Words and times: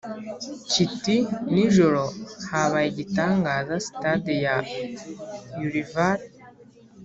kiti 0.71 1.17
nijoro 1.53 2.03
habaye 2.49 2.87
igitangaza 2.89 3.73
sitade 3.85 4.33
ya 4.45 4.55
ulleval 5.61 6.19